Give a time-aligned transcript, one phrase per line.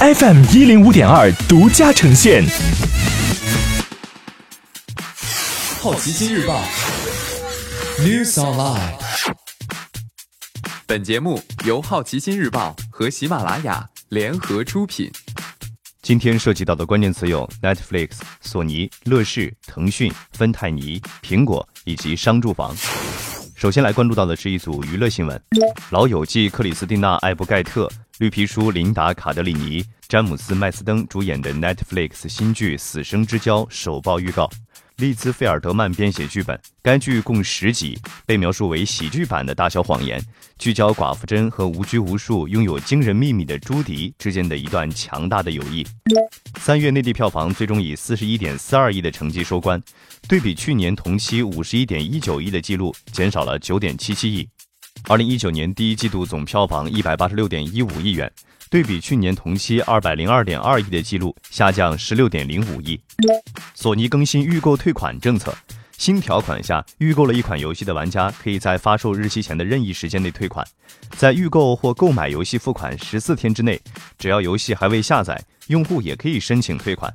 [0.00, 2.44] FM 一零五点二独家呈现。
[5.80, 6.62] 好奇心日报
[7.98, 8.92] ，News Online。
[10.86, 15.10] 本节目由好奇心日报和喜马拉雅联合出品。
[16.00, 22.72] 今天涉及到的关键词有 Netflix、索尼、乐视、腾讯、芬太尼、苹果以及商住房。
[23.58, 25.42] 首先来关注到的是一组娱乐新闻：
[25.90, 34.48] 老友记克里斯蒂娜·艾布盖特、绿皮书琳达·卡德里尼、詹姆斯·麦斯登主演的 Netflix 新剧《死生之交》首曝预告。
[34.98, 40.20] 利兹·费尔德曼编写剧本，该剧共十集，被描述为喜剧版的《大小谎言》，
[40.58, 45.86] 聚焦寡妇珍和无拘无束、拥有惊人秘密的朱迪之间的一段强大的友谊。
[46.56, 49.80] 三月内地票房最终以四十一点四二亿的成绩收官，
[50.28, 54.48] 对比去年同期五十一点一九亿的记录，减少了九点七七亿。
[55.08, 58.30] 二零一九年第一季度总票房一百八十六点一五亿元。
[58.68, 63.00] 对比去年同期二百零二点二亿的记录，下降十六点零五亿。
[63.74, 65.56] 索尼更新预购退款政策，
[65.96, 70.62] 新条款下，预购了一款游戏的玩家可以在发售日期前的任意时间内退款，
[71.16, 73.80] 在预购或购买游戏付款十四天之内，
[74.18, 77.10] 只要游戏还未下载，用户也可以申请退款。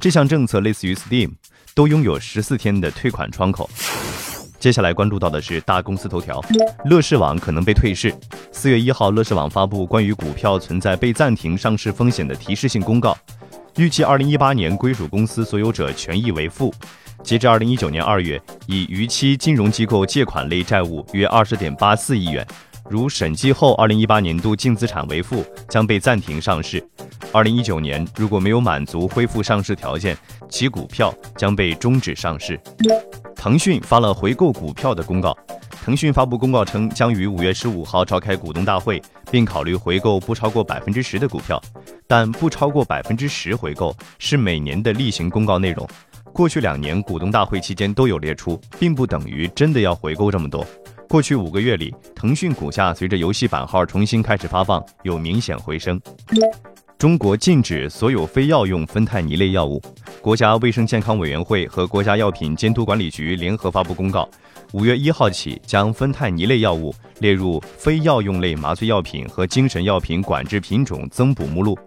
[0.00, 1.32] 这项政策类似于 Steam，
[1.74, 3.68] 都拥有十四天的退款窗口。
[4.66, 6.44] 接下来关注到的是大公司头条，
[6.86, 8.12] 乐视网可能被退市。
[8.50, 13.16] 四月一号，乐视网发布关于股票存在被暂停上市风险的提示性公告，
[13.76, 16.74] 预计二零一八年归属公司所有者权益为负。
[17.22, 22.44] 截至二零一九年二月，已逾期金融机构借款类债务约二十点八四亿元。
[22.90, 26.84] 如审计后二零一八年度净资产为负，将被暂停上市。
[27.30, 30.16] 二零一九年如果没有满足恢复上市条件，
[30.48, 32.60] 其股票将被终止上市。
[33.46, 35.32] 腾讯发了回购股票的公告。
[35.84, 41.62] 腾讯发布公告称，将于五月十五号召开股东大会，并考虑回购不超过百分之十的股票，
[42.08, 45.88] 但不超过百分之十回购是每年的例行公告内容。
[46.32, 50.66] 过去两年股东大会期间都有列出，并不等于真的要回购这么多。
[51.08, 56.00] 过去五个月里，腾讯股价随着游戏版号重新开始发放，有明显回升。
[56.98, 59.82] 中国禁止所有非药用芬太尼类药物。
[60.22, 64.26] 国家卫生健康委员会和国家药品监督管理局联合发布公告，
[64.72, 71.78] 五月一号起将芬太尼类药物列入非药用类麻醉药品和精神药品管制品种增补目录。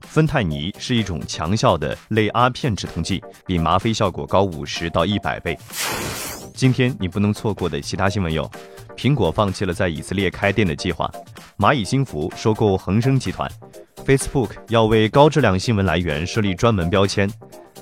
[0.00, 5.58] 芬太尼是一种强效的类阿片止痛剂，比吗啡效果高五十到一百倍。
[6.54, 8.50] 今天你不能错过的其他新闻有：
[8.96, 11.06] 苹果放弃了在以色列开店的计划；
[11.58, 13.50] 蚂蚁金服收购恒生集团。
[14.04, 17.26] Facebook 要为高质量新闻来源设立专门标签，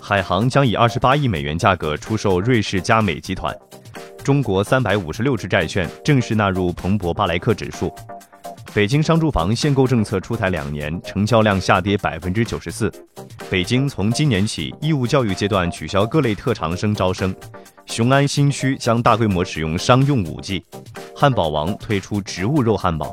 [0.00, 3.52] 海航将以二十八亿美元价格出售瑞士佳美集团，
[4.22, 7.92] 中国三百五十六只债券正式纳入彭博巴莱克指数。
[8.72, 12.90] 北京商住房限购政策出台两年，成交量下跌百分之九十四。
[13.50, 17.34] 北京从今年起义务教育阶段取消各类特长生招生。
[17.84, 20.64] 雄安新区将大规模使用商用五 G。
[21.16, 23.12] 汉堡王推出植物肉汉堡。